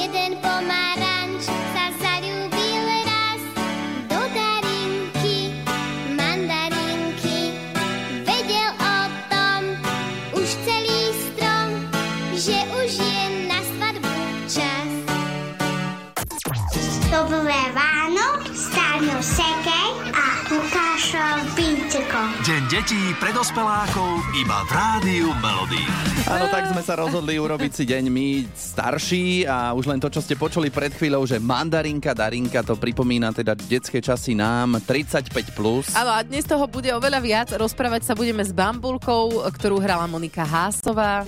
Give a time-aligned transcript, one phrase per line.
[0.00, 2.09] Jeden pomaranč sa zalúbil
[22.50, 25.86] Deň detí pre dospelákov iba v Rádiu Melody.
[26.26, 30.18] Áno, tak sme sa rozhodli urobiť si deň my starší a už len to, čo
[30.18, 35.54] ste počuli pred chvíľou, že mandarinka, darinka, to pripomína teda detské časy nám, 35+.
[35.54, 35.94] Plus.
[35.94, 37.48] Áno, a dnes toho bude oveľa viac.
[37.54, 41.22] Rozprávať sa budeme s Bambulkou, ktorú hrala Monika Hásová.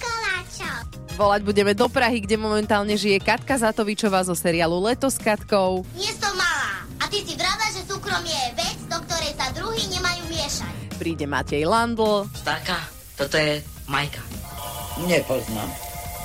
[0.00, 0.80] Koláčov.
[1.20, 5.84] Volať budeme do Prahy, kde momentálne žije Katka Zatovičová zo seriálu Leto s Katkou.
[5.92, 6.66] Nie som malá.
[6.96, 10.74] A ty si vrada, že súkromie je vec, do ktorej sa druhý nemajú miešať.
[10.94, 12.78] Príde Matej Landl, Starka,
[13.18, 13.58] toto je
[13.90, 14.22] Majka.
[15.10, 15.66] Nepoznám.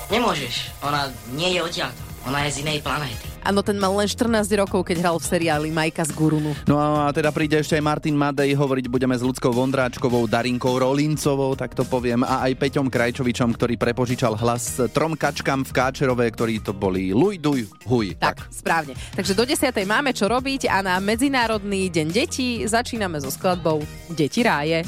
[0.06, 1.98] Nemôžeš, ona nie je odtiaľto.
[2.30, 3.31] Ona je z inej planéty.
[3.42, 6.54] Áno, ten mal len 14 rokov, keď hral v seriáli Majka z Gurunu.
[6.70, 11.58] No a teda príde ešte aj Martin Madej, hovoriť budeme s ľudskou Vondráčkovou, Darinkou Rolincovou,
[11.58, 16.62] tak to poviem, a aj Peťom Krajčovičom, ktorý prepožičal hlas trom kačkám v Káčerove, ktorí
[16.62, 18.14] to boli Luj, Duj, Huj.
[18.14, 18.94] Tak, správne.
[19.18, 19.74] Takže do 10.
[19.82, 23.82] máme čo robiť a na Medzinárodný deň detí začíname so skladbou
[24.14, 24.86] Deti ráje.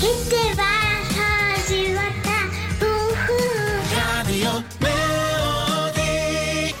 [0.00, 0.89] Hity vášho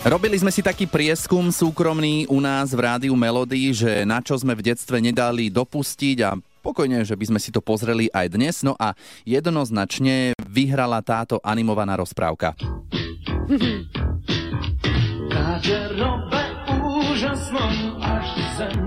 [0.00, 4.56] Robili sme si taký prieskum súkromný u nás v rádiu Melody, že na čo sme
[4.56, 8.64] v detstve nedali dopustiť a pokojne, že by sme si to pozreli aj dnes.
[8.64, 8.96] No a
[9.28, 12.56] jednoznačne vyhrala táto animovaná rozprávka.
[18.56, 18.80] Zem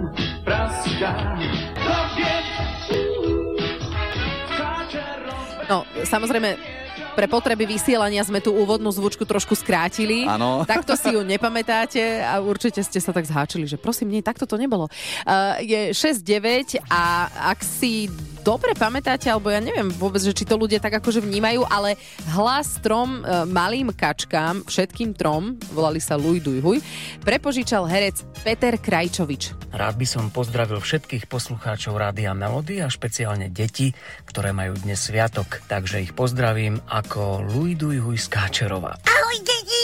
[5.69, 6.72] No, samozrejme,
[7.13, 10.25] pre potreby vysielania sme tú úvodnú zvučku trošku skrátili.
[10.25, 10.61] Áno.
[10.69, 14.57] Takto si ju nepamätáte a určite ste sa tak zháčili, že prosím, nie, takto to
[14.57, 14.89] nebolo.
[15.23, 18.09] Uh, je 6-9 a ak si
[18.43, 21.95] dobre pamätáte, alebo ja neviem vôbec, že či to ľudia tak akože vnímajú, ale
[22.35, 26.77] hlas trom uh, malým kačkám, všetkým trom, volali sa Luj, Duj, Huj,
[27.23, 29.71] prepožičal herec Peter Krajčovič.
[29.71, 33.95] Rád by som pozdravil všetkých poslucháčov Rádia Melody a špeciálne deti,
[34.27, 38.99] ktoré majú dnes sviatok, takže ich pozdravím ako Luiduj Huj z Káčerova.
[39.07, 39.83] Ahoj, deti!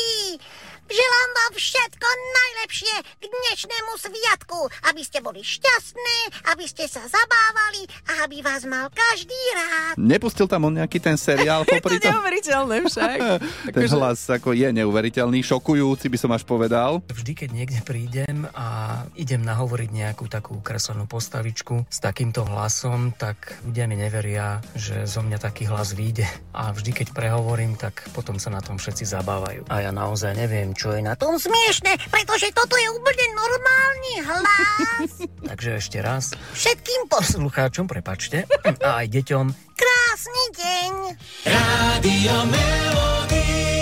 [0.89, 6.17] Želám vám všetko najlepšie k dnešnému sviatku, aby ste boli šťastné,
[6.50, 10.01] aby ste sa zabávali a aby vás mal každý rád.
[10.01, 12.17] Nepustil tam on nejaký ten seriál to popri tom?
[12.17, 13.17] neuveriteľné však.
[13.69, 17.05] Ten Akože- hlas ako je neuveriteľný, šokujúci by som až povedal.
[17.05, 23.61] Vždy, keď niekde prídem a idem nahovoriť nejakú takú kreslenú postavičku s takýmto hlasom, tak
[23.61, 26.25] ľudia mi neveria, že zo mňa taký hlas vyjde.
[26.57, 29.61] A vždy, keď prehovorím, tak potom sa na tom všetci zabávajú.
[29.69, 31.35] A ja naozaj neviem, čo je na tom.
[31.35, 35.12] Smiešne, pretože toto je úplne normálny hlas.
[35.51, 38.47] Takže ešte raz, Všetkým po poslucháčom, prepačte,
[38.79, 39.45] a aj deťom,
[39.75, 40.91] krásny deň.
[41.44, 43.78] Rádio Melody.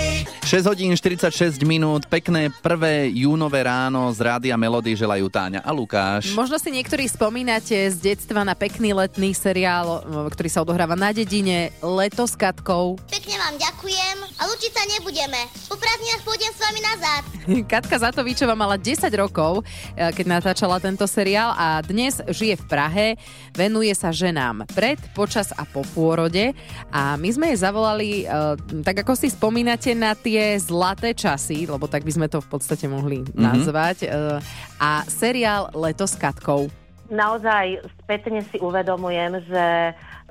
[0.48, 6.32] 6 hodín 46 minút, pekné prvé júnové ráno z Rádia Melody želajú Táňa a Lukáš.
[6.32, 11.68] Možno si niektorí spomínate z detstva na pekný letný seriál, ktorý sa odohráva na dedine
[11.84, 12.96] Leto s Katkou.
[13.12, 15.36] Pekne vám ďakujem a lučiť sa nebudeme.
[15.68, 17.22] Po prázdninách pôjdem s vami nazad.
[17.76, 19.68] Katka Zatovičová mala 10 rokov,
[20.00, 23.06] eh, keď natáčala tento seriál a dnes žije v Prahe,
[23.52, 26.56] venuje sa ženám pred, počas a po pôrode
[26.88, 31.86] a my sme jej zavolali, eh, tak ako si spomínate, na tie zlaté časy, lebo
[31.90, 34.38] tak by sme to v podstate mohli nazvať, eh,
[34.78, 36.70] a seriál Leto s Katkou.
[37.08, 39.64] naozaj spätne si uvedomujem, že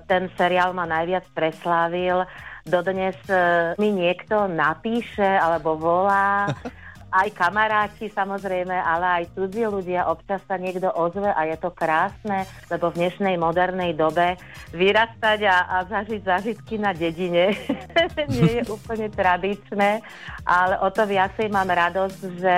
[0.08, 2.24] ten seriál ma najviac preslávil.
[2.64, 6.52] Dodnes e, mi niekto napíše alebo volá,
[7.18, 12.46] aj kamaráti samozrejme, ale aj cudzí ľudia, občas sa niekto ozve a je to krásne,
[12.70, 14.38] lebo v dnešnej modernej dobe
[14.76, 17.58] vyrastať a, a zažiť zážitky na dedine
[18.34, 20.06] nie je úplne tradičné,
[20.46, 22.56] ale o to viacej mám radosť, že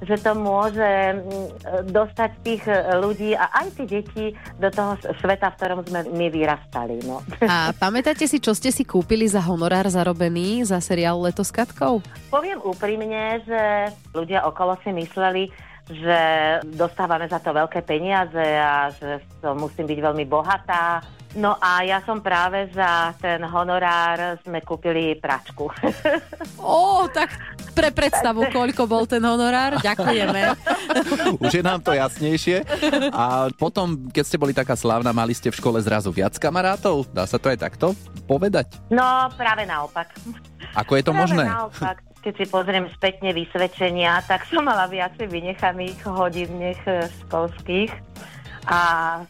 [0.00, 4.24] že to môže mm, dostať tých e, ľudí a aj tie deti
[4.56, 7.04] do toho sveta, v ktorom sme my vyrastali.
[7.04, 7.20] No.
[7.44, 12.00] A pamätáte si, čo ste si kúpili za honorár zarobený za seriál Leto s Katkou?
[12.32, 15.52] Poviem úprimne, že ľudia okolo si mysleli,
[15.90, 16.20] že
[16.70, 21.02] dostávame za to veľké peniaze a že to musím byť veľmi bohatá.
[21.30, 25.70] No a ja som práve za ten honorár sme kúpili pračku.
[26.58, 27.30] Ó, tak
[27.70, 29.78] pre predstavu, koľko bol ten honorár.
[29.78, 30.58] Ďakujeme.
[31.44, 32.66] Už je nám to jasnejšie.
[33.14, 37.06] A potom, keď ste boli taká slávna, mali ste v škole zrazu viac kamarátov?
[37.14, 37.94] Dá sa to aj takto
[38.26, 38.66] povedať?
[38.90, 40.10] No, práve naopak.
[40.74, 41.44] Ako je to práve možné?
[41.46, 42.09] naopak.
[42.20, 46.80] Keď si pozriem spätne vysvedčenia, tak som mala viacej vynechaných hodín nech
[47.24, 47.88] školských.
[48.68, 48.80] A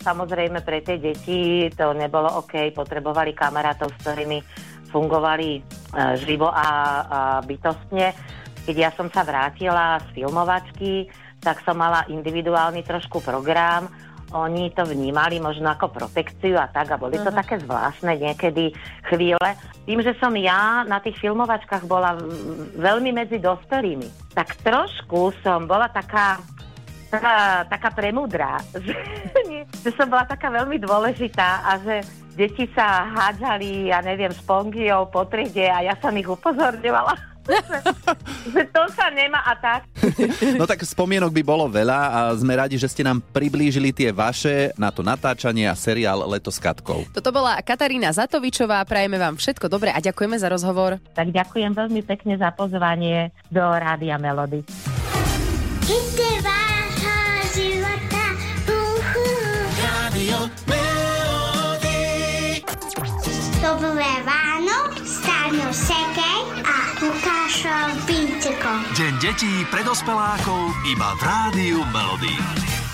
[0.02, 4.42] samozrejme pre tie deti to nebolo OK, potrebovali kamarátov, s ktorými
[4.90, 5.60] fungovali e,
[6.26, 6.68] živo a, a
[7.46, 8.10] bytostne.
[8.66, 11.06] Keď ja som sa vrátila z filmovačky,
[11.38, 13.86] tak som mala individuálny trošku program.
[14.30, 17.38] Oni to vnímali možno ako protekciu a tak a boli to Mhm.
[17.38, 18.70] také zvláštne niekedy
[19.10, 19.48] chvíle.
[19.86, 22.14] Tým, že som ja na tých filmovačkách bola
[22.78, 26.38] veľmi medzi dospelými, tak trošku som bola taká
[27.10, 28.62] taká, taká premudrá,
[29.82, 32.06] že som bola taká veľmi dôležitá a že
[32.38, 37.39] deti sa hádzali, ja neviem, spongiou po triede a ja som ich upozorňovala.
[38.54, 39.80] že, to sa nemá a tak.
[40.60, 44.72] No tak spomienok by bolo veľa a sme radi, že ste nám priblížili tie vaše
[44.76, 47.08] na to natáčanie a seriál Leto s Katkou.
[47.12, 51.00] Toto bola Katarína Zatovičová, prajeme vám všetko dobré a ďakujeme za rozhovor.
[51.16, 54.60] Tak ďakujem veľmi pekne za pozvanie do Rádia Melody.
[55.88, 57.18] Hity vášho
[57.56, 58.24] života.
[58.68, 59.26] Uhu.
[59.80, 60.38] Radio
[63.60, 65.99] Dobré ráno, Sekej a
[68.02, 68.72] Pinčeko.
[68.98, 72.34] Deň detí pre dospelákov iba v Rádiu Melody.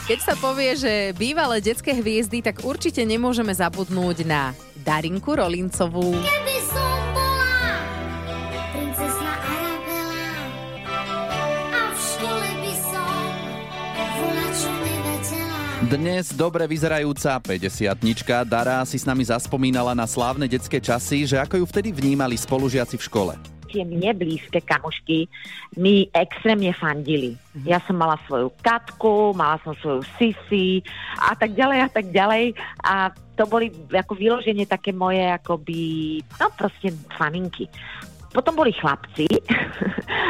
[0.04, 4.52] Keď sa povie, že bývalé detské hviezdy, tak určite nemôžeme zabudnúť na
[4.84, 6.12] Darinku Rolincovú.
[6.20, 7.72] Keby som bola
[8.76, 10.34] princesna Arabela
[11.72, 13.16] a v škole by som
[13.96, 15.58] volačo nevedela.
[15.88, 21.64] Dnes dobre vyzerajúca 50 Dara si s nami zaspomínala na slávne detské časy, že ako
[21.64, 23.55] ju vtedy vnímali spolužiaci v škole.
[23.76, 25.28] Tie mne blízke kamošky.
[25.76, 27.36] Mi extrémne fandili.
[27.68, 30.80] Ja som mala svoju Katku, mala som svoju Sisi
[31.20, 32.56] a tak ďalej a tak ďalej.
[32.80, 37.68] A to boli ako vyloženie také moje akoby, no proste faninky.
[38.32, 39.28] Potom boli chlapci.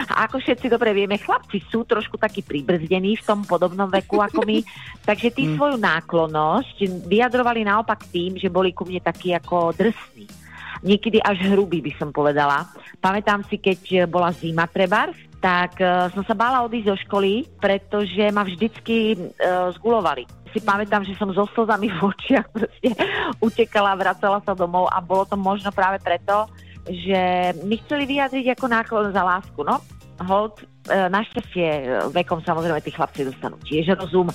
[0.07, 4.47] A ako všetci dobre vieme, chlapci sú trošku takí pribrzdení v tom podobnom veku ako
[4.47, 4.63] my,
[5.09, 10.46] takže tí svoju náklonnosť vyjadrovali naopak tým, že boli ku mne takí ako drsní
[10.83, 12.67] niekedy až hrubý by som povedala.
[12.99, 18.25] Pamätám si, keď bola zima trebárs, tak uh, som sa bála odísť zo školy, pretože
[18.33, 20.27] ma vždycky uh, zgulovali.
[20.51, 22.89] Si pamätám, že som so slzami v očiach proste
[23.47, 26.49] utekala, vracala sa domov a bolo to možno práve preto,
[26.87, 29.61] že mi chceli vyjadriť ako náklon za lásku.
[29.67, 29.83] No,
[30.25, 31.85] hold, e, našťastie e,
[32.15, 34.33] vekom samozrejme tí chlapci dostanú tiež rozum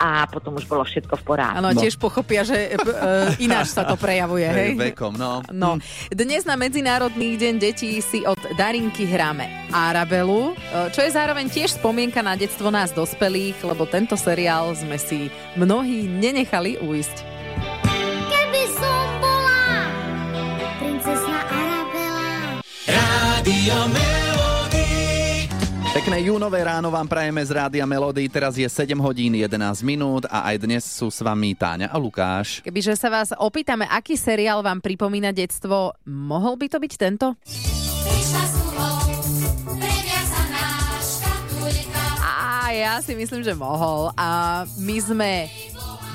[0.00, 1.58] a potom už bolo všetko v porádku.
[1.62, 2.78] Áno, tiež pochopia, že e,
[3.38, 4.74] ináč sa to prejavuje, hej?
[4.74, 5.44] Vekom, no.
[5.54, 5.78] No,
[6.10, 10.58] dnes na Medzinárodný deň detí si od Darinky hráme Arabelu,
[10.90, 16.10] čo je zároveň tiež spomienka na detstvo nás dospelých, lebo tento seriál sme si mnohí
[16.10, 17.22] nenechali uísť.
[18.30, 19.62] Keby som bola
[20.82, 22.30] princesna Arabela.
[22.88, 23.78] Rádio
[25.90, 28.30] Pekné júnové ráno vám prajeme z Rádia Melody.
[28.30, 32.62] Teraz je 7 hodín 11 minút a aj dnes sú s vami Táňa a Lukáš.
[32.62, 37.34] Kebyže sa vás opýtame, aký seriál vám pripomína detstvo, mohol by to byť tento?
[42.22, 44.14] A ja si myslím, že mohol.
[44.14, 45.50] A my sme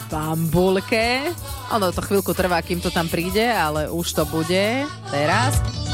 [0.08, 1.36] bambulke.
[1.76, 4.88] Ono to chvíľku trvá, kým to tam príde, ale už to bude.
[5.12, 5.85] Teraz.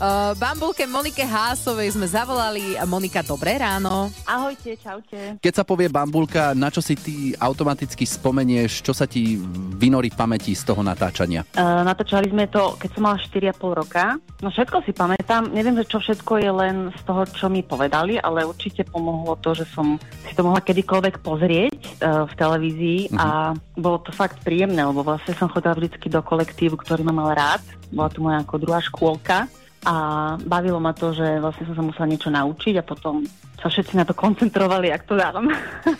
[0.00, 2.72] Uh, bambulke Monike Hásovej sme zavolali.
[2.88, 4.08] Monika, dobré ráno.
[4.24, 5.36] Ahojte, čaute.
[5.36, 9.36] Keď sa povie bambulka, na čo si ty automaticky spomenieš, čo sa ti
[9.76, 11.44] vynorí v pamäti z toho natáčania?
[11.52, 14.16] Uh, natáčali sme to, keď som mala 4,5 roka.
[14.40, 15.52] No všetko si pamätám.
[15.52, 19.52] Neviem, že čo všetko je len z toho, čo mi povedali, ale určite pomohlo to,
[19.52, 23.18] že som si to mohla kedykoľvek pozrieť uh, v televízii Mhm.
[23.20, 27.36] a bolo to fakt príjemné, lebo vlastne som chodila vždycky do kolektívu, ktorý ma mal
[27.36, 27.60] rád.
[27.92, 29.44] Bola to moja ako druhá škôlka
[29.86, 29.94] a
[30.36, 33.24] bavilo ma to, že vlastne som sa musela niečo naučiť a potom
[33.60, 35.48] sa všetci na to koncentrovali, ak to dám.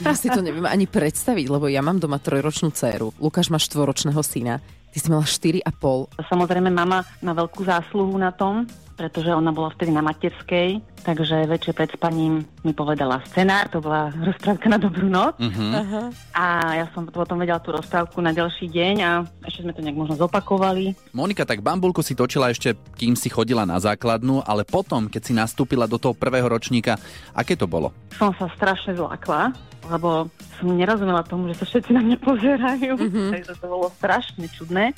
[0.00, 3.12] Ja si to neviem ani predstaviť, lebo ja mám doma trojročnú dceru.
[3.20, 4.60] Lukáš má štvoročného syna.
[4.90, 6.18] Ty si mala 4,5.
[6.26, 8.66] Samozrejme, mama má veľkú zásluhu na tom,
[8.98, 14.12] pretože ona bola vtedy na materskej takže večer pred spaním mi povedala scenár, to bola
[14.12, 15.40] rozprávka na dobrú noc.
[15.40, 16.12] Aha.
[16.36, 16.44] A
[16.84, 19.10] ja som potom vedela tú rozprávku na ďalší deň a
[19.48, 20.92] ešte sme to nejak možno zopakovali.
[21.16, 25.32] Monika, tak bambulku si točila ešte, kým si chodila na základnú, ale potom, keď si
[25.32, 27.00] nastúpila do toho prvého ročníka,
[27.32, 27.96] aké to bolo?
[28.20, 29.56] Som sa strašne zlákla,
[29.88, 33.28] lebo som nerozumela tomu, že sa všetci na mňa pozerajú, mm-hmm.
[33.38, 34.92] takže to bolo strašne čudné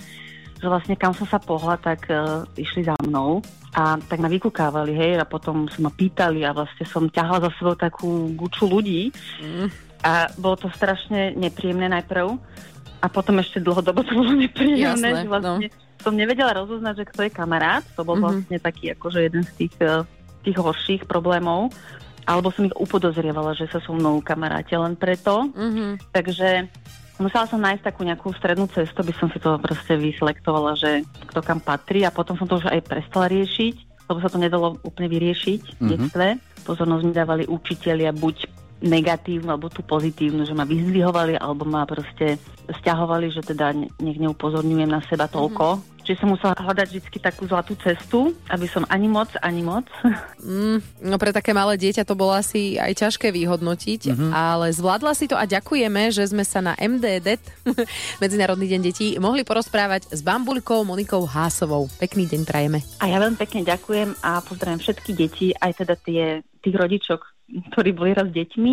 [0.62, 3.42] že vlastne kam som sa pohla, tak uh, išli za mnou
[3.74, 7.50] a tak ma vykúkávali, hej, a potom sa ma pýtali a vlastne som ťahla za
[7.58, 9.10] sebou takú guču ľudí
[9.42, 9.66] Mm.
[10.06, 12.38] a bolo to strašne nepríjemné najprv
[13.02, 15.66] a potom ešte dlhodobo to bolo nepríjemné, Jasné, že vlastne
[15.98, 18.22] som nevedela rozoznať, že kto je kamarát, to bol Mhm.
[18.22, 20.06] vlastne taký akože jeden z tých, eh,
[20.46, 21.74] tých horších problémov,
[22.26, 26.12] alebo som ich upodozrievala, že sa so mnou kamaráte len preto, Mhm.
[26.14, 26.68] takže
[27.18, 31.40] musela som nájsť takú nejakú strednú cestu, by som si to proste vyselektovala, že kto
[31.42, 33.74] kam patrí a potom som to už aj prestala riešiť,
[34.10, 35.88] lebo sa to nedalo úplne vyriešiť v Mhm.
[35.88, 36.26] detstve.
[36.62, 38.36] Pozornosť mi dávali učitelia buď
[38.82, 42.34] negatívnu alebo tú pozitívnu, že ma vyzdvihovali alebo ma proste
[42.66, 45.91] stiahovali, že teda ne- nech neupozorňujem na seba toľko.
[46.02, 49.86] Čiže som musela hľadať vždy takú zlatú cestu, aby som ani moc, ani moc.
[50.42, 54.28] Mm, no pre také malé dieťa to bolo asi aj ťažké vyhodnotiť, Mhm.
[54.34, 57.38] ale zvládla si to a ďakujeme, že sme sa na MDD,
[58.22, 61.86] Medzinárodný deň detí, mohli porozprávať s Bambulkou Monikou Hásovou.
[62.02, 62.82] Pekný deň prajeme.
[62.98, 66.22] A ja veľmi pekne ďakujem a pozdravím všetky deti, aj teda tie,
[66.58, 67.22] tých rodičok,
[67.70, 68.72] ktorí boli raz deťmi,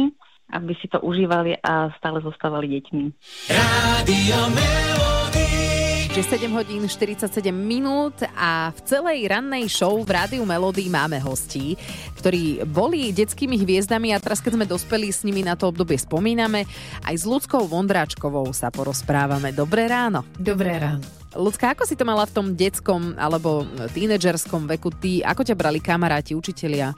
[0.50, 3.06] aby si to užívali a stále zostávali deťmi.
[6.20, 11.80] Že 7 hodín 47 minút a v celej rannej show v Rádiu Melody máme hostí,
[12.20, 16.68] ktorí boli detskými hviezdami a teraz keď sme dospeli s nimi na to obdobie spomíname.
[17.08, 19.56] Aj s Ľudskou Vondráčkovou sa porozprávame.
[19.56, 20.28] Dobré ráno.
[20.36, 21.08] Dobré ráno.
[21.40, 23.64] Ľudská, ako si to mala v tom detskom alebo
[23.96, 24.92] tínedžerskom veku?
[24.92, 26.92] Ty, ako ťa brali kamaráti, učitelia?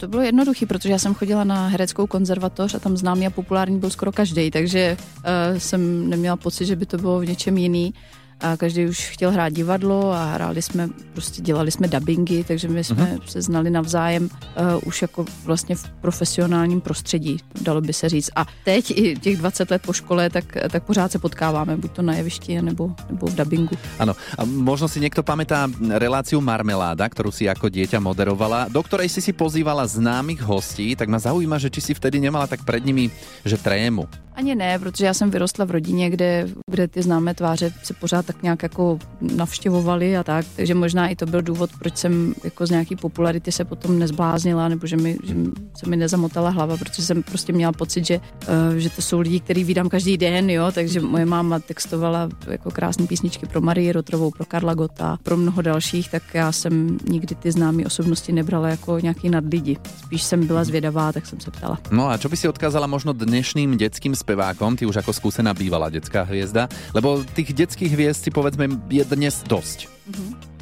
[0.00, 3.78] To bylo jednoduché, protože já jsem chodila na hereckou konzervatoř a tam známý a populární
[3.78, 7.94] byl skoro každý, takže uh, jsem neměla pocit, že by to bylo v něčem jiný.
[8.42, 12.84] A každý už chtěl hrát divadlo a hráli jsme, prostě dělali jsme dubbingy, takže my
[12.84, 13.18] jsme Mhm.
[13.26, 18.30] se znali navzájem uh, už jako vlastně v profesionálním prostředí, dalo by se říct.
[18.36, 22.02] A teď i těch 20 let po škole, tak, tak pořád se potkáváme, buď to
[22.02, 23.76] na jevišti, nebo, nebo v dubbingu.
[23.98, 29.06] Áno, a možno si niekto pamätá reláciu Marmeláda, ktorú si ako dieťa moderovala, do ktorej
[29.08, 32.82] si si pozývala známych hostí, tak ma zaujíma, že či si vtedy nemala tak pred
[32.82, 33.08] nimi,
[33.46, 34.06] že trému.
[34.34, 38.26] Ani ne, protože já jsem vyrostla v rodině, kde, kde ty známé tváře se pořád
[38.26, 42.66] tak nějak jako navštěvovaly a tak, takže možná i to byl důvod, proč jsem jako
[42.66, 45.34] z nějaký popularity se potom nezbláznila, nebo že, mi, že
[45.76, 49.40] se mi nezamotala hlava, protože jsem prostě měla pocit, že, uh, že to jsou lidi,
[49.40, 54.30] který vídám každý den, jo, takže moje máma textovala jako krásné písničky pro Marii Rotrovou,
[54.30, 58.98] pro Karla Gota, pro mnoho dalších, tak já jsem nikdy ty známé osobnosti nebrala jako
[58.98, 59.76] nějaký nadlidi.
[60.04, 61.78] Spíš jsem byla zvědavá, tak jsem se ptala.
[61.90, 65.92] No a čo by si odkázala možno dnešným detským spevákom, ty už ako skúsená bývalá
[65.92, 69.91] detská hviezda, lebo tých detských hviezd si povedzme je dnes dosť.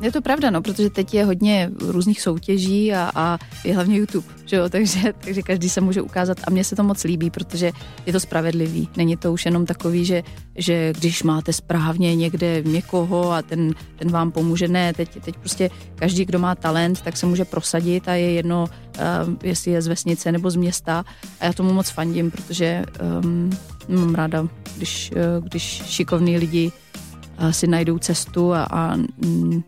[0.02, 4.26] Je to pravda, no, protože teď je hodně různých soutěží a, a je hlavně YouTube,
[4.47, 4.68] že jo?
[4.70, 7.73] Takže, takže každý se může ukázat a mně se to moc líbí, protože
[8.06, 8.88] je to spravedlivý.
[8.97, 10.23] Není to už jenom takový, že,
[10.56, 15.70] že když máte správně někde někoho a ten, ten vám pomůže, ne, teď, teď prostě
[15.94, 19.87] každý, kdo má talent, tak se může prosadit a je jedno, uh, jestli je z
[19.87, 21.04] vesnice nebo z města
[21.40, 22.85] a já tomu moc fandím, protože
[23.25, 23.50] um,
[23.88, 26.73] mám ráda, když, uh, když šikovní lidi
[27.50, 29.62] si najdou cestu a, a mm,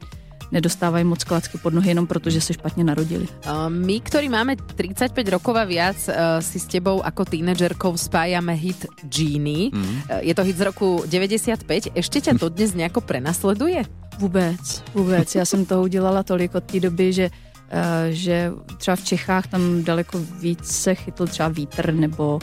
[0.52, 3.26] nedostávají moc klacky pod nohy jenom proto, že se špatně narodili.
[3.68, 6.14] My, ktorí máme 35 rokov a viac, uh,
[6.44, 9.72] si s tebou ako tínedžerkou spájame hit Genie.
[9.72, 11.96] Uh, Je to hit z roku 95.
[11.96, 13.82] Ešte ťa to dnes nejako prenasleduje?
[14.18, 15.34] Vůbec, vůbec.
[15.34, 19.84] Já jsem toho udělala tolik od té doby, že, uh, že třeba v Čechách tam
[19.84, 22.38] daleko víc se chytl třeba vítr nebo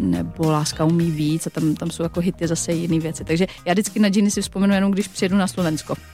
[0.00, 3.24] nebo Láska umí víc a tam, tam jsou jako hity zase jiné věci.
[3.24, 5.94] Takže já vždycky na Giny si vzpomenu jenom, když přijedu na Slovensko.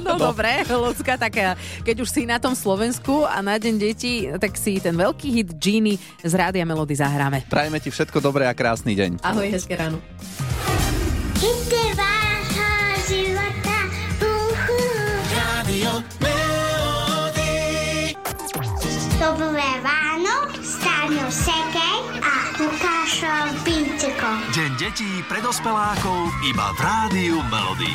[0.00, 1.54] No, dobre, Lucka, tak eh,
[1.84, 5.48] keď už si na tom Slovensku a na Deň detí, tak si ten veľký hit
[5.60, 7.44] Genie z Rádia Melody zahráme.
[7.46, 9.20] Prajeme ti všetko dobré a krásny deň.
[9.22, 10.00] Ahoj, hezké ráno.
[11.36, 12.72] Hity vášho
[13.06, 13.78] života.
[14.24, 14.80] Uhu.
[15.36, 15.90] Rádio
[16.24, 17.58] Melody.
[19.20, 19.99] Dobré ráno
[24.50, 27.94] Deň detí pre dospelákov iba v Rádiu Melody.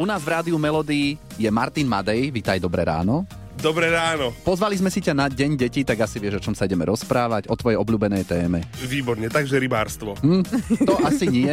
[0.00, 3.28] U nás v Rádiu Melody je Martin Madej, vítaj, dobré ráno.
[3.60, 4.32] Dobré ráno.
[4.48, 7.52] Pozvali sme si ťa na Deň detí, tak asi vieš, o čom sa ideme rozprávať,
[7.52, 8.64] o tvojej obľúbenej téme.
[8.80, 10.16] Výborne, takže rybárstvo.
[10.24, 10.40] Hm,
[10.88, 11.52] to asi nie.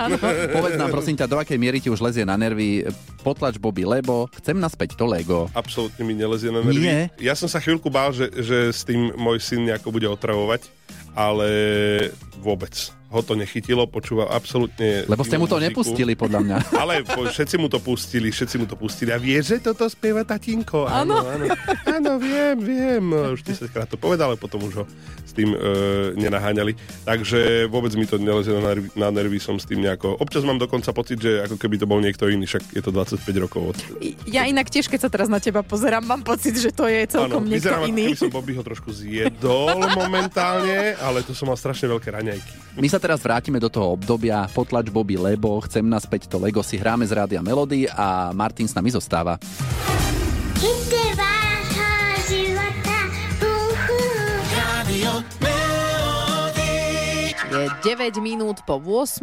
[0.60, 2.84] Povedz nám prosím ťa, do akej miery ti už lezie na nervy
[3.24, 5.48] potlač Bobby, lebo chcem naspäť to Lego.
[5.56, 6.76] Absolútne mi nelezie na nervy.
[6.76, 7.08] Nie?
[7.16, 10.68] Ja som sa chvíľku bál, že, že s tým môj syn nejako bude otravovať,
[11.16, 11.48] ale
[12.36, 15.04] vôbec ho to nechytilo, počúval absolútne...
[15.04, 15.68] Lebo ste mu to muziku.
[15.68, 16.56] nepustili, podľa mňa.
[16.82, 19.12] Ale po, všetci mu to pustili, všetci mu to pustili.
[19.12, 20.88] A vie, že toto spieva tatinko?
[20.88, 21.20] Áno.
[21.20, 21.44] áno.
[21.84, 23.04] Áno, viem, viem.
[23.36, 24.84] Už 10 krát to povedal, ale potom už ho
[25.28, 25.58] s tým e,
[26.16, 26.72] nenaháňali.
[27.04, 30.16] Takže vôbec mi to nelezie na nervy, na nervy, som s tým nejako...
[30.16, 33.44] Občas mám dokonca pocit, že ako keby to bol niekto iný, však je to 25
[33.44, 33.76] rokov od...
[34.24, 37.44] Ja inak tiež, keď sa teraz na teba pozerám, mám pocit, že to je celkom
[37.44, 38.12] niekto vyzerám, iný.
[38.12, 42.78] keby som Bobbyho trošku zjedol momentálne, ale to som mal strašne veľké raňajky.
[42.78, 46.78] My sa teraz vrátime do toho obdobia Potlač Bobby, lebo chcem naspäť to Lego si
[46.78, 49.42] hráme z Rádia Melody a Martin s nami zostáva.
[50.62, 51.01] Hity
[57.52, 59.20] Je 9 minút po 8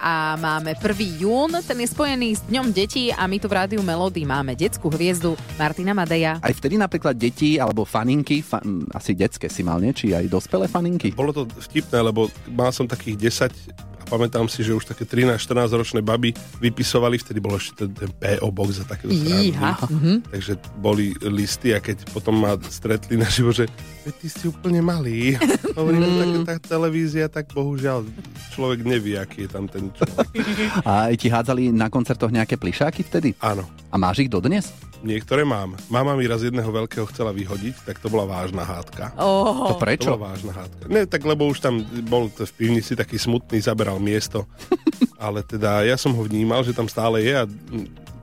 [0.00, 1.20] a máme 1.
[1.20, 1.52] jún.
[1.60, 5.36] Ten je spojený s Dňom detí a my tu v Rádiu Melody máme detskú hviezdu
[5.60, 6.40] Martina Madeja.
[6.40, 9.92] Aj vtedy napríklad deti alebo faninky, fa- m, asi detské si mal, nie?
[9.92, 11.12] Či aj dospelé faninky?
[11.12, 15.74] Bolo to vtipné, lebo mal som takých 10 a pamätám si, že už také 13-14
[15.74, 16.30] ročné baby
[16.62, 19.12] vypisovali, vtedy bol ešte ten, ten PO box a takéto.
[19.12, 20.30] Mhm.
[20.30, 23.66] Takže boli listy a keď potom ma stretli na živo, že
[24.06, 25.34] "Veď ty si úplne malý.
[25.78, 26.46] Hovorím, mm.
[26.46, 28.06] tak, tá televízia, tak bohužiaľ
[28.54, 30.30] človek nevie, aký je tam ten človek.
[30.88, 33.34] A ti hádzali na koncertoch nejaké plišáky vtedy?
[33.42, 33.66] Áno.
[33.90, 34.70] A máš ich dodnes?
[35.04, 35.76] Niektoré mám.
[35.92, 39.12] Mama mi raz jedného veľkého chcela vyhodiť, tak to bola vážna hádka.
[39.20, 39.72] Oh.
[39.72, 40.12] To prečo?
[40.12, 40.84] To bola vážna hádka.
[40.88, 44.48] Ne, tak lebo už tam bol v pivnici taký smutný, zaberal miesto.
[45.20, 47.44] Ale teda ja som ho vnímal, že tam stále je a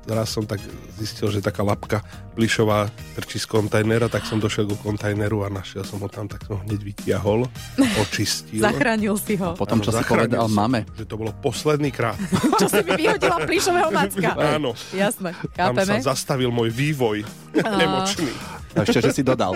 [0.08, 0.60] raz som tak
[1.00, 2.04] zistil, že taká lapka
[2.36, 6.44] plišová trčí z kontajnera, tak som došiel ku kontajneru a našiel som ho tam, tak
[6.44, 7.48] som ho hneď vytiahol,
[8.04, 8.60] očistil.
[8.60, 9.56] Zachránil si ho.
[9.56, 10.84] Potom, čo si povedal som, mame.
[11.00, 12.18] Že to bolo posledný krát.
[12.62, 14.30] Čo si mi vyhodila plišového macka.
[14.60, 14.76] Áno.
[14.92, 15.96] Jasné, Tam sa chápeme.
[16.04, 17.24] zastavil môj vývoj
[17.56, 18.32] emočný.
[18.74, 19.54] A ešte, že si dodal.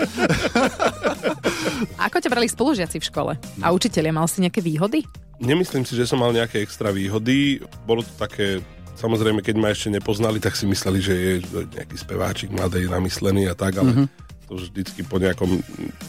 [1.98, 3.32] Ako ťa brali spolužiaci v škole?
[3.58, 5.02] A učiteľia, mal si nejaké výhody?
[5.38, 7.62] Nemyslím si, že som mal nejaké extra výhody.
[7.86, 8.62] Bolo to také,
[8.98, 11.32] samozrejme, keď ma ešte nepoznali, tak si mysleli, že je
[11.78, 14.06] nejaký speváčik mladej namyslený a tak, ale mm-hmm.
[14.50, 15.62] to vždycky po nejakom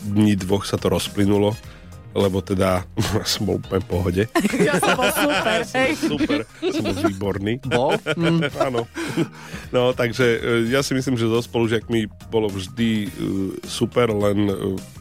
[0.10, 1.54] dni, dvoch sa to rozplynulo
[2.14, 2.86] lebo teda
[3.32, 4.24] som bol úplne v pohode.
[4.68, 5.92] Ja som bol super, hej.
[5.96, 7.54] super, som bol výborný.
[7.66, 7.96] Bol?
[8.18, 8.40] Mm.
[8.68, 8.82] Áno.
[9.70, 13.10] No, takže e, ja si myslím, že so spolužiakmi bolo vždy e,
[13.66, 14.56] super, len e,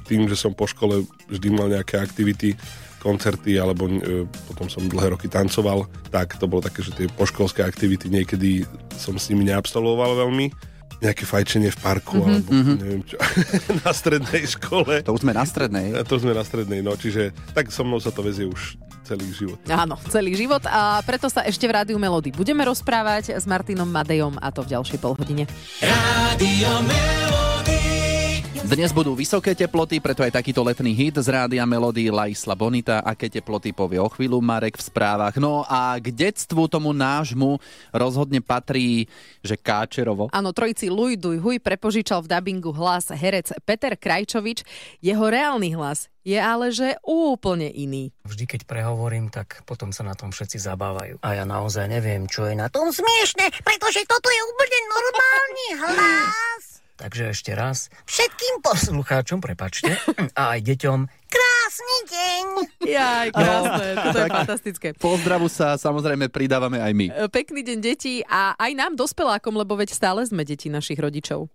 [0.08, 2.56] tým, že som po škole vždy mal nejaké aktivity,
[2.98, 7.62] koncerty, alebo e, potom som dlhé roky tancoval, tak to bolo také, že tie poškolské
[7.62, 10.50] aktivity niekedy som s nimi neabsolvoval veľmi.
[10.98, 12.26] Nejaké fajčenie v parku, Mhm.
[12.42, 12.48] mm-hmm.
[12.50, 13.16] alebo neviem čo,
[13.84, 15.02] na strednej škole.
[15.02, 15.94] To už sme na strednej.
[15.94, 19.24] A to sme na strednej, no, čiže tak so mnou sa to vezie už celý
[19.32, 19.56] život.
[19.66, 24.36] Áno, celý život a preto sa ešte v Rádiu Melody budeme rozprávať s Martinom Madejom
[24.36, 25.48] a to v ďalšej polhodine.
[25.80, 26.68] Rádio
[28.66, 32.98] Dnes budú vysoké teploty, preto aj takýto letný hit z rádia Melody La Isla Bonita.
[33.06, 35.38] Aké teploty povie o chvíľu Marek v správach.
[35.38, 37.62] No a k detstvu tomu nášmu
[37.94, 39.06] rozhodne patrí,
[39.46, 40.34] že Káčerovo.
[40.34, 44.66] Áno, trojici Luj Duj Huj prepožičal v dabingu hlas herec Peter Krajčovič.
[44.98, 48.10] Jeho reálny hlas je ale že úplne iný.
[48.26, 51.22] Vždy, keď prehovorím, tak potom sa na tom všetci zabávajú.
[51.22, 52.82] A ja naozaj neviem, čo je na to.
[52.82, 56.77] Tom smiešne, pretože toto je úplne normálny hlas.
[56.98, 58.74] Takže ešte raz, Všetkým po...
[58.74, 59.94] poslucháčom, prepačte,
[60.34, 62.44] a aj deťom, Krásny deň.
[62.88, 64.86] Jaj, krásne, toto je fantastické.
[64.96, 67.06] Pozdravu sa samozrejme pridávame aj my.
[67.28, 71.52] Pekný deň detí a aj nám dospelákom, lebo veď stále sme deti našich rodičov.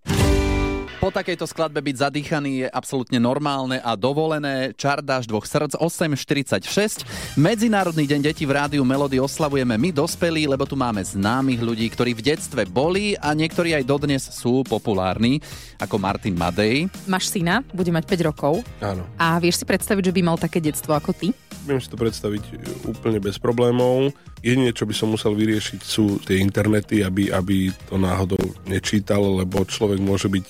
[1.03, 4.71] Po takejto skladbe byť zadýchaný je absolútne normálne a dovolené.
[4.71, 7.35] Čardáš dvoch srdc 8.46.
[7.35, 12.15] Medzinárodný deň detí v rádiu Melody oslavujeme my dospelí, lebo tu máme známych ľudí, ktorí
[12.15, 15.43] v detstve boli a niektorí aj dodnes sú populárni,
[15.75, 16.87] ako Martin Madej.
[17.03, 19.03] Máš syna, bude mať 5 rokov Áno.
[19.19, 21.35] a vieš si predstaviť, že by mal také detstvo ako ty?
[21.67, 22.43] Viem si to predstaviť
[22.87, 24.11] úplne bez problémov.
[24.43, 29.63] Jedine, čo by som musel vyriešiť, sú tie internety, aby, aby to náhodou nečítal, lebo
[29.63, 30.43] človek môže byť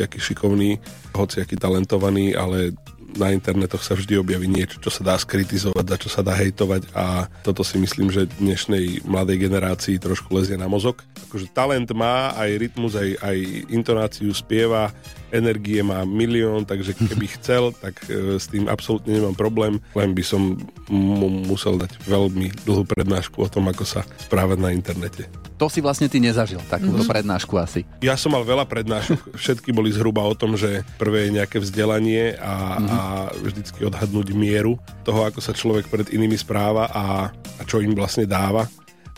[0.00, 0.80] hociaký šikovný,
[1.12, 2.72] hociaký talentovaný, ale
[3.20, 6.88] na internetoch sa vždy objaví niečo, čo sa dá skritizovať, za čo sa dá hejtovať
[6.96, 11.04] a toto si myslím, že dnešnej mladej generácii trošku lezie na mozog.
[11.28, 13.36] Akože talent má, aj rytmus, aj, aj
[13.68, 14.88] intonáciu spieva,
[15.30, 20.24] energie má milión, takže keby chcel, tak e, s tým absolútne nemám problém, len by
[20.26, 20.58] som
[20.90, 25.30] mu musel dať veľmi dlhú prednášku o tom, ako sa správať na internete.
[25.60, 27.12] To si vlastne ty nezažil, takúto mm-hmm.
[27.12, 27.84] prednášku asi.
[28.00, 32.36] Ja som mal veľa prednášok, všetky boli zhruba o tom, že prvé je nejaké vzdelanie
[32.40, 32.88] a, mm-hmm.
[32.88, 32.98] a
[33.44, 38.24] vždycky odhadnúť mieru toho, ako sa človek pred inými správa a, a čo im vlastne
[38.24, 38.66] dáva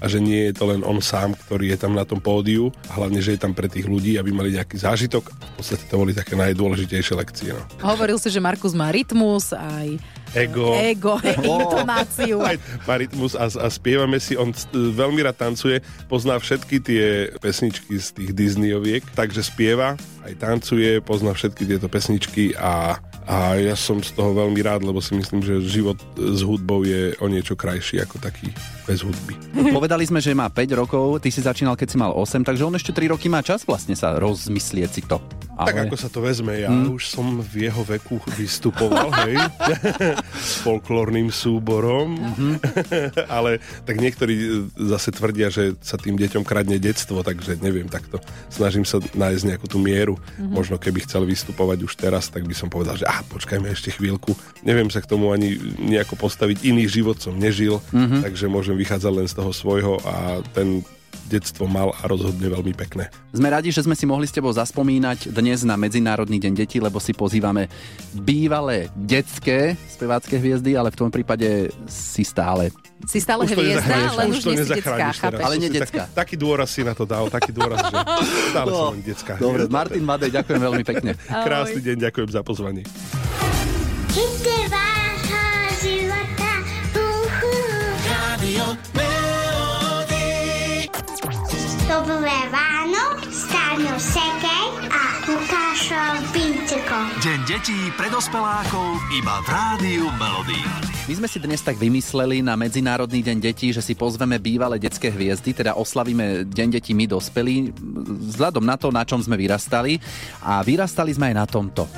[0.03, 2.99] a že nie je to len on sám, ktorý je tam na tom pódiu a
[2.99, 5.31] hlavne, že je tam pre tých ľudí, aby mali nejaký zážitok.
[5.31, 7.55] V podstate to boli také najdôležitejšie lekcie.
[7.55, 7.62] No.
[7.87, 10.03] Hovoril si, že Markus má rytmus aj
[10.35, 12.40] ego, ego intonáciu.
[12.88, 17.05] Má rytmus a, a spievame si, on veľmi rád tancuje, pozná všetky tie
[17.38, 23.79] pesničky z tých Disneyoviek, takže spieva, aj tancuje, pozná všetky tieto pesničky a a ja
[23.79, 27.55] som z toho veľmi rád, lebo si myslím, že život s hudbou je o niečo
[27.55, 28.51] krajší ako taký
[28.83, 29.38] bez hudby.
[29.71, 32.75] Povedali sme, že má 5 rokov, ty si začínal, keď si mal 8, takže on
[32.75, 35.23] ešte 3 roky má čas vlastne sa rozmyslieť si to.
[35.55, 35.68] Ale...
[35.71, 36.99] Tak ako sa to vezme, ja hmm.
[36.99, 39.38] už som v jeho veku vystupoval, hej,
[40.32, 42.54] s folklórnym súborom, mm-hmm.
[43.37, 48.87] ale tak niektorí zase tvrdia, že sa tým deťom kradne detstvo, takže neviem, takto snažím
[48.87, 50.16] sa nájsť nejakú tú mieru.
[50.16, 50.52] Mm-hmm.
[50.52, 54.35] Možno keby chcel vystupovať už teraz, tak by som povedal, že ah, počkajme ešte chvíľku.
[54.62, 58.24] Neviem sa k tomu ani nejako postaviť, iný život som nežil, mm-hmm.
[58.24, 60.87] takže môžem vychádzať len z toho svojho a ten
[61.29, 63.09] detstvo mal a rozhodne veľmi pekné.
[63.33, 67.01] Sme radi, že sme si mohli s tebou zaspomínať dnes na Medzinárodný deň detí, lebo
[67.01, 67.72] si pozývame
[68.12, 72.68] bývalé detské spevácké hviezdy, ale v tom prípade si stále
[73.03, 75.11] si stále už hviezda, len už, už nie si detská,
[75.42, 76.07] Ale nie detská.
[76.07, 77.98] Tak, taký dôraz si na to dal, taký dôraz, že
[78.55, 79.35] stále no, som len detská.
[79.42, 81.18] Dobre, Martin Madej, ďakujem veľmi pekne.
[81.27, 82.87] Krásny deň, ďakujem za pozvanie.
[91.92, 97.05] Dobré ráno, Stáňo Sekej a Lukášom Pinčekom.
[97.20, 100.57] Deň detí pre dospelákov iba v Rádiu Melody.
[101.05, 105.12] My sme si dnes tak vymysleli na Medzinárodný deň detí, že si pozveme bývalé detské
[105.12, 107.76] hviezdy, teda oslavíme Deň detí my dospelí,
[108.40, 110.00] vzhľadom na to, na čom sme vyrastali.
[110.40, 111.92] A vyrastali sme aj na tomto.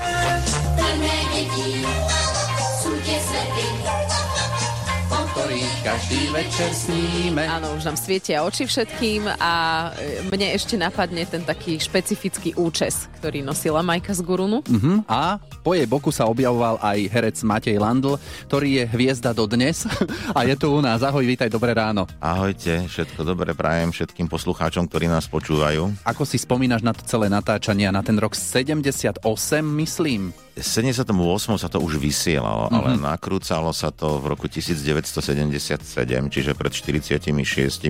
[5.84, 7.44] Každý večer sníme.
[7.44, 9.52] Áno, už nám svietia oči všetkým a
[9.92, 14.64] e, mne ešte napadne ten taký špecifický účes, ktorý nosila Majka z Gurunu.
[14.64, 15.04] Uh-huh.
[15.04, 18.16] A po jej boku sa objavoval aj herec Matej Landl,
[18.48, 19.84] ktorý je hviezda do dnes
[20.38, 21.04] a je tu u nás.
[21.04, 22.08] Ahoj, vítaj, dobré ráno.
[22.16, 26.00] Ahojte, všetko dobré prajem všetkým poslucháčom, ktorí nás počúvajú.
[26.08, 29.20] Ako si spomínaš na to celé natáčanie, na ten rok 78,
[29.60, 30.32] myslím?
[30.54, 31.10] 78.
[31.58, 32.78] sa to už vysielalo, mm-hmm.
[32.78, 35.82] ale nakrúcalo sa to v roku 1977,
[36.30, 37.34] čiže pred 46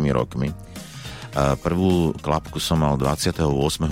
[0.09, 0.49] rokmi.
[1.35, 3.43] Prvú klapku som mal 28.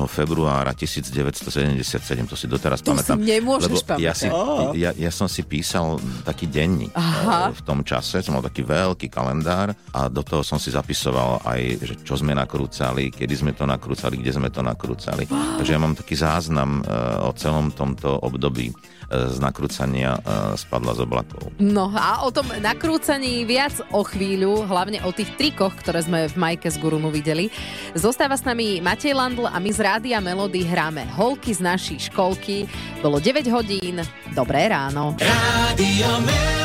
[0.07, 1.83] februára 1977,
[2.31, 3.18] to si doteraz to pamätám.
[3.18, 3.98] si nemôžeš pamätať.
[3.98, 4.31] Ja, si,
[4.78, 7.50] ja, ja som si písal taký denník Aha.
[7.50, 11.61] v tom čase, som mal taký veľký kalendár a do toho som si zapisoval aj,
[11.83, 15.26] že čo sme nakrúcali, kedy sme to nakrúcali, kde sme to nakrúcali.
[15.26, 16.87] Takže ja mám taký záznam
[17.26, 18.70] o celom tomto období
[19.11, 20.19] z nakrúcania
[20.55, 21.51] spadla z oblakov.
[21.59, 26.37] No a o tom nakrúcaní viac o chvíľu, hlavne o tých trikoch, ktoré sme v
[26.37, 27.49] Majke z Gurunu videli.
[27.93, 32.67] Zostáva s nami Matej Landl a my z Rádia Melody hráme holky z našej školky.
[33.05, 34.01] Bolo 9 hodín,
[34.33, 35.17] dobré ráno.
[35.21, 36.62] Rádio Melody.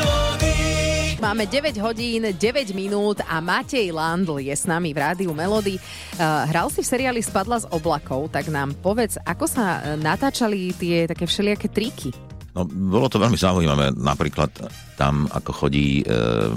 [1.18, 2.38] Máme 9 hodín, 9
[2.78, 5.74] minút a Matej Landl je s nami v Rádiu Melody.
[6.14, 11.10] Uh, hral si v seriáli Spadla z oblakov, tak nám povedz, ako sa natáčali tie
[11.10, 12.27] také všelijaké triky?
[12.58, 13.94] No, bolo to veľmi zaujímavé.
[13.94, 14.50] Napríklad
[14.98, 16.04] tam, ako chodí e,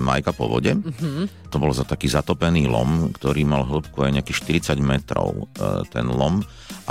[0.01, 0.73] Majka po vode.
[0.73, 1.40] Mm-hmm.
[1.51, 6.07] To bol za taký zatopený lom, ktorý mal hĺbku aj nejakých 40 metrov e, ten
[6.07, 6.39] lom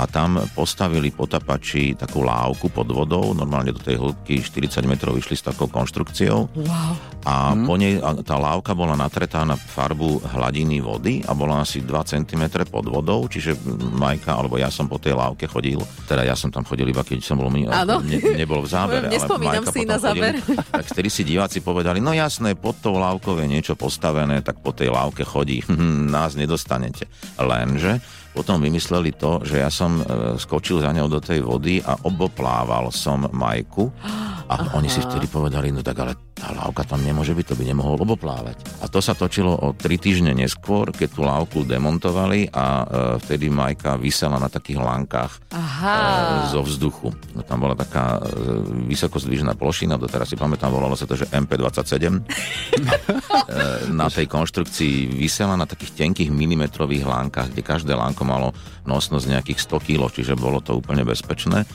[0.01, 5.37] a tam postavili potapači takú lávku pod vodou, normálne do tej hĺbky 40 metrov išli
[5.37, 6.93] s takou konštrukciou wow.
[7.27, 7.65] a mm.
[7.69, 7.93] po nej
[8.25, 13.29] tá lávka bola natretá na farbu hladiny vody a bola asi 2 cm pod vodou,
[13.29, 13.53] čiže
[13.93, 15.77] Majka alebo ja som po tej lávke chodil,
[16.09, 19.69] teda ja som tam chodil iba keď som bol, ne, nebol v zábere, ale Majka
[19.69, 20.41] si na záber.
[20.41, 24.50] Chodil, tak vtedy si diváci povedali, no jasné, pod tou lávkou je niečo postavené, tak
[24.57, 25.63] po tej lávke chodí,
[26.15, 27.07] nás nedostanete.
[27.39, 30.03] Lenže potom vymysleli to, že ja som e,
[30.39, 33.91] skočil za ňou do tej vody a oboplával som Majku
[34.51, 34.75] a Aha.
[34.75, 37.95] oni si vtedy povedali, no tak ale tá lávka tam nemôže byť, to by nemohol
[37.95, 38.83] oboplávať.
[38.83, 42.85] A to sa točilo o tri týždne neskôr, keď tú lávku demontovali a e,
[43.23, 45.95] vtedy Majka vysela na takých lankách Aha.
[45.95, 47.15] e, zo vzduchu.
[47.31, 52.19] No, tam bola taká e, vysokozdvižná plošina, doteraz si pamätám, volalo sa to, že MP27.
[53.51, 58.55] E, na tej konštrukcii vysela na takých tenkých milimetrových lánkach, kde každé lánko malo
[58.87, 61.67] nosnosť nejakých 100 kg, čiže bolo to úplne bezpečné.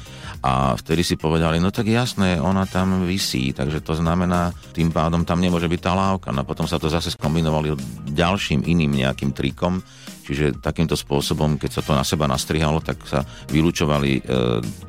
[0.45, 5.25] A vtedy si povedali, no tak jasné, ona tam vysí, takže to znamená, tým pádom
[5.25, 6.29] tam nemôže byť tá lávka.
[6.31, 7.75] No potom sa to zase skombinovali
[8.13, 9.83] ďalším iným nejakým trikom,
[10.27, 14.21] Čiže takýmto spôsobom, keď sa to na seba nastrihalo, tak sa vylúčovali e,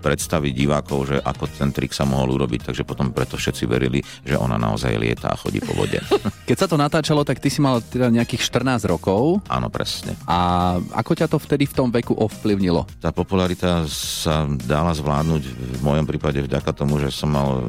[0.02, 4.34] predstavy divákov, že ako ten trik sa mohol urobiť, takže potom preto všetci verili, že
[4.34, 6.02] ona naozaj lieta a chodí po vode.
[6.50, 9.46] Keď sa to natáčalo, tak ty si mal teda nejakých 14 rokov.
[9.46, 10.18] Áno, presne.
[10.26, 12.90] A ako ťa to vtedy v tom veku ovplyvnilo?
[12.98, 17.64] Tá popularita sa dala zvládnuť v mojom prípade vďaka tomu, že som mal e,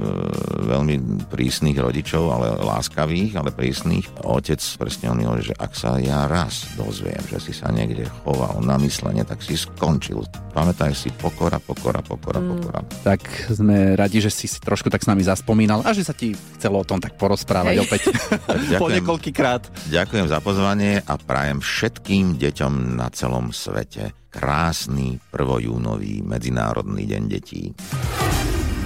[0.72, 4.08] veľmi prísnych rodičov, ale láskavých, ale prísnych.
[4.24, 8.62] Otec presne on mi že ak sa ja raz dozviem, že si sa niekde choval
[8.62, 10.22] na myslenie, tak si skončil.
[10.54, 12.48] Pamätaj si, pokora, pokora, pokora, Mm.
[12.54, 12.80] pokora.
[13.02, 16.30] Tak sme radi, že si si trošku tak s nami zaspomínal a že sa ti
[16.54, 17.82] chcelo o tom tak porozprávať Hej.
[17.82, 18.00] opäť
[18.82, 19.90] po niekoľkýkrát.
[19.90, 27.74] Ďakujem za pozvanie a prajem všetkým deťom na celom svete krásny prvojúnový Medzinárodný deň detí.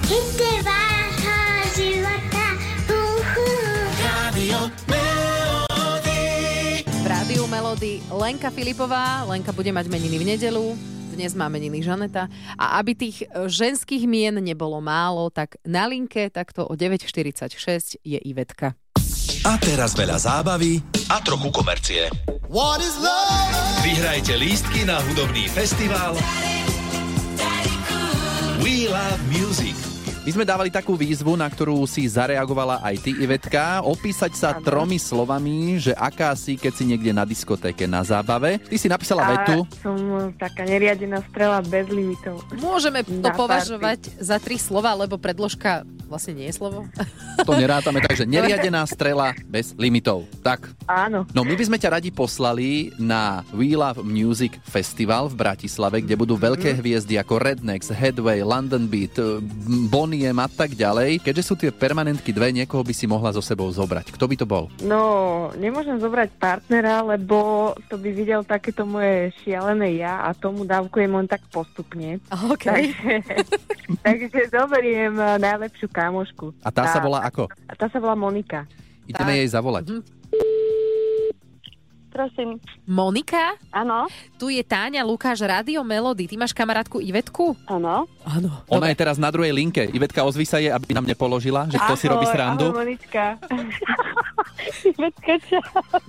[0.03, 0.42] Hity
[7.73, 9.25] Melody Lenka Filipová.
[9.25, 10.77] Lenka bude mať meniny v nedelu.
[11.09, 12.29] Dnes má meniny Žaneta.
[12.53, 18.21] A aby tých e, ženských mien nebolo málo, tak na linke takto o 9.46 je
[18.21, 18.77] Ivetka.
[19.41, 22.13] A teraz veľa zábavy a trochu komercie.
[22.45, 23.57] What is love?
[23.81, 26.13] Vyhrajte lístky na hudobný festival
[28.61, 29.92] We Love Music.
[30.23, 34.95] My sme dávali takú výzvu, na ktorú si zareagovala aj ty, Ivetka, opísať sa tromi
[34.95, 38.55] slovami, že aká si, keď si niekde na diskotéke na zábave.
[38.55, 39.67] Ty si napísala vetu.
[39.83, 39.99] Som
[40.39, 42.39] taká neriadená strela bez limitov.
[42.55, 46.87] Môžeme to Na považovať za tri slova, lebo predložka vlastne nie je slovo.
[47.43, 50.29] To nerátame, takže neriadená strela bez limitov.
[50.45, 50.71] Tak.
[50.85, 51.25] Áno.
[51.33, 56.15] No my by sme ťa radi poslali na We Love Music Festival v Bratislave, kde
[56.15, 59.41] budú veľké hviezdy ako Rednex, Headway, London Beat, eh,
[60.13, 61.25] Boniem a tak ďalej.
[61.25, 64.13] Keďže sú tie permanentky dve, niekoho by si mohla so sebou zobrať.
[64.13, 64.69] Kto by to bol?
[64.85, 71.17] No, nemôžem zobrať partnera, lebo to by videl takéto moje šialené ja a tomu dávkujem
[71.17, 72.21] len tak postupne.
[72.29, 72.61] OK.
[72.61, 73.13] Takže,
[74.05, 76.53] takže zoberiem najlepšiu kamošku.
[76.61, 77.49] A tá sa volá ako?
[77.65, 78.69] A tá sa volá Monika.
[79.09, 79.97] Ideme jej zavolať.
[82.13, 82.61] Prosím.
[82.85, 83.57] Monika?
[83.73, 84.05] Áno.
[84.37, 86.29] Tu je Táňa Lukáš, Radio Melody.
[86.29, 87.57] Ty máš kamarátku Ivetku?
[87.65, 88.05] Áno.
[88.21, 88.49] Áno.
[88.69, 89.89] Ona je teraz na druhej linke.
[89.89, 92.69] Ivetka, ozví sa je, aby nám nepoložila, že kto si robí srandu.
[92.69, 93.41] Ahoj, Monička.
[94.93, 95.63] Ivetka, čau.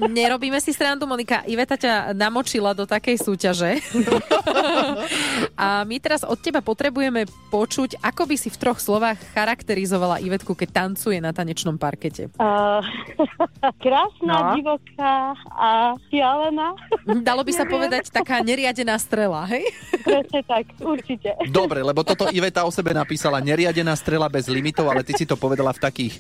[0.05, 1.41] Nerobíme si srandu, Monika.
[1.45, 3.81] Iveta ťa namočila do takej súťaže.
[5.57, 10.53] A my teraz od teba potrebujeme počuť, ako by si v troch slovách charakterizovala Ivetku,
[10.53, 12.29] keď tancuje na tanečnom parkete.
[12.37, 12.85] Uh,
[13.85, 14.59] krásna, No.
[14.59, 16.75] divoká a šialená.
[17.23, 19.65] Dalo by sa povedať taká neriadená strela, hej?
[20.03, 21.35] Presne tak, určite.
[21.49, 25.39] Dobre, lebo toto Iveta o sebe napísala neriadená strela bez limitov, ale ty si to
[25.39, 26.15] povedala v takých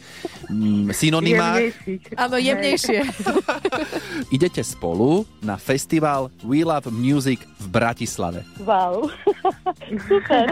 [0.48, 1.62] mm, synonymách.
[2.14, 3.00] Áno, jemnejšie.
[4.37, 8.44] Idete spolu na festival We Love Music v Bratislave.
[8.62, 9.08] Wow.
[10.08, 10.46] Super.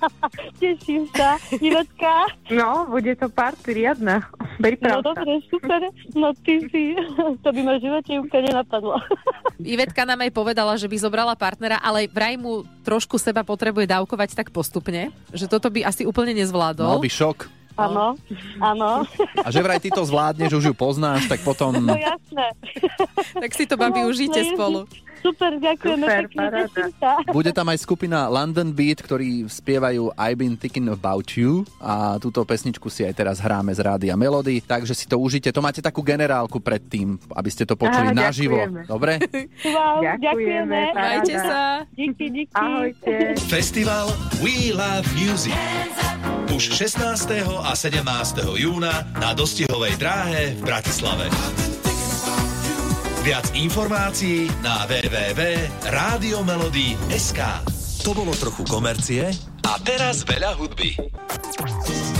[0.62, 1.40] Teším sa.
[1.58, 2.28] Ivetka.
[2.52, 4.24] No, bude to party riadna.
[4.60, 5.80] No Priprav dobre, super.
[6.14, 6.94] No ty si,
[7.42, 9.00] to by ma v živote úplne nenapadlo.
[9.62, 14.36] Ivetka nám aj povedala, že by zobrala partnera, ale vraj mu trošku seba potrebuje dávkovať
[14.36, 17.00] tak postupne, že toto by asi úplne nezvládol.
[17.00, 17.38] Mal by šok.
[17.72, 18.20] Áno,
[18.60, 19.08] áno.
[19.40, 21.72] A že vraj ty to zvládneš, už ju poznáš, tak potom...
[21.72, 22.52] No jasné.
[23.32, 24.80] tak si to, babi, No, užite no, spolu.
[25.22, 26.66] Super, ďakujeme Super, pekne, paráda.
[26.66, 27.10] teším sa.
[27.38, 32.42] Bude tam aj skupina London Beat, ktorí spievajú I've been thinking about you a túto
[32.42, 35.48] pesničku si aj teraz hráme z Rádia Melody, takže si to užite.
[35.48, 38.58] To máte takú generálku predtým, aby ste to počuli Aha, naživo.
[38.58, 38.80] ďakujeme.
[38.84, 39.12] Dobre?
[39.62, 40.80] Wow, Ďakujeme, ďakujeme.
[40.92, 41.60] Majte sa.
[41.94, 42.52] Díky, díky.
[42.52, 43.12] Ahojte.
[43.46, 44.10] Festival
[44.42, 45.54] We Love Music.
[46.50, 47.00] Už 16.
[47.62, 48.04] a 17.
[48.58, 51.71] júna na dostihovej dráhe v Bratislave.
[53.22, 57.38] Viac informácií na www.radiomelody.sk
[58.02, 59.30] To bolo trochu komercie
[59.62, 60.98] a teraz veľa hudby.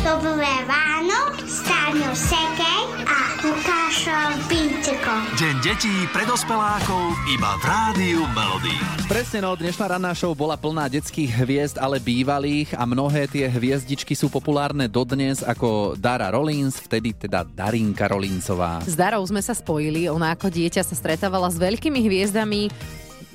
[0.06, 3.81] Dobré ráno s Táňou Sekej a Píceko.
[4.02, 8.74] Deň detí pre dospelákov iba v Rádiu Melody.
[9.06, 14.18] Presne no, dnešná ranná show bola plná detských hviezd, ale bývalých a mnohé tie hviezdičky
[14.18, 18.82] sú populárne dodnes ako Dara Rollins, vtedy teda Darinka Rollinsová.
[18.82, 22.74] S Darou sme sa spojili, ona ako dieťa sa stretávala s veľkými hviezdami,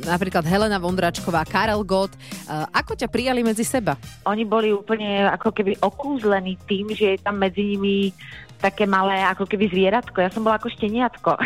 [0.04, 2.14] napríklad Helena Vondračková, Karel Gott.
[2.14, 2.20] E,
[2.76, 3.98] Ako ťa prijali medzi seba?
[4.28, 8.14] Oni boli úplne ako keby okúzlení tým, že je tam medzi nimi
[8.58, 10.18] také malé ako keby zvieratko.
[10.20, 11.32] Ja som bola ako šteniatko.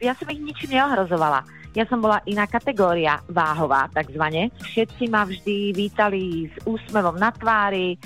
[0.00, 1.44] Ja som ich ničím neohrozovala.
[1.76, 4.48] Ja som bola iná kategória váhová, takzvané.
[4.64, 8.00] Všetci ma vždy vítali s úsmevom na tvári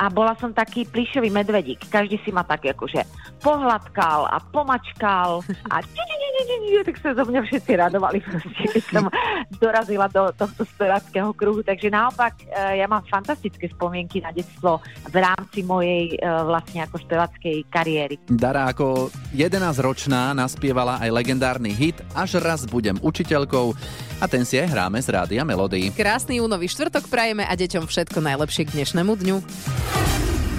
[0.00, 1.84] a bola som taký plišový medvedík.
[1.92, 3.04] Každý si ma tak akože
[3.44, 8.18] pohľadkal a pomačkal a či, či, či, či, či, tak sa zo mňa všetci radovali
[8.26, 9.04] proste, keď som
[9.60, 11.60] dorazila do tohto speváckého kruhu.
[11.60, 14.80] Takže naopak e, ja mám fantastické spomienky na detstvo
[15.12, 18.16] v rámci mojej e, vlastne ako spevackej kariéry.
[18.32, 23.76] Dara ako 11-ročná naspievala aj legendárny hit Až raz budem učiteľkou
[24.20, 25.92] a ten si aj hráme z Rádia Melody.
[25.92, 29.36] Krásny júnový štvrtok prajeme a deťom všetko najlepšie k dnešnému dňu.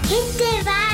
[0.08, 0.90] ケッては